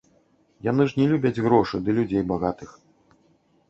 [0.67, 2.69] Яны ж не любяць грошы ды людзей багатых.